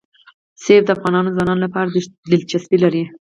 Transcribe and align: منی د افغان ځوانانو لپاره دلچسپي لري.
منی 0.63 0.77
د 0.85 0.87
افغان 0.95 1.25
ځوانانو 1.35 1.63
لپاره 1.65 1.87
دلچسپي 2.31 2.77
لري. 2.83 3.03